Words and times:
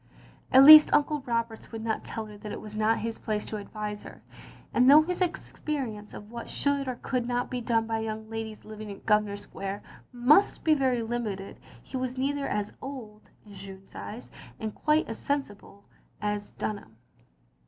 At 0.51 0.63
least 0.63 0.91
Uncle 0.95 1.21
Roberts 1.27 1.71
would 1.71 1.83
not 1.83 2.03
tell 2.03 2.25
her 2.25 2.35
that 2.35 2.51
it 2.51 2.59
was 2.59 2.75
not 2.75 2.97
his 3.05 3.19
place 3.19 3.45
to 3.45 3.57
advise 3.57 4.01
her; 4.01 4.23
and 4.73 4.89
though 4.89 5.03
his 5.03 5.21
experience 5.21 6.15
of 6.15 6.31
what 6.31 6.49
should 6.49 6.87
or 6.87 6.95
could 7.03 7.31
be 7.51 7.61
done 7.61 7.85
by 7.85 7.99
young 7.99 8.27
ladies 8.27 8.65
living 8.65 8.89
in 8.89 9.01
Grosvenor 9.05 9.37
Square 9.37 9.83
must 10.11 10.63
be 10.63 10.73
very 10.73 11.03
limited 11.03 11.59
he 11.83 11.97
was 11.97 12.17
nearly 12.17 12.41
as 12.41 12.73
old 12.81 13.29
(in 13.45 13.53
Jeanne's 13.53 13.93
eyes), 13.93 14.31
and 14.59 14.73
quite 14.73 15.07
as 15.07 15.19
sensible 15.19 15.85
as 16.19 16.49
Dunham. 16.49 16.97